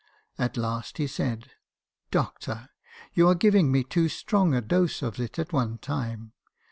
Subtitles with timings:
[0.39, 1.51] At last he said,
[2.09, 2.69] 'Doc tor!
[3.13, 6.31] you're giving me too strong a dose of it at one time.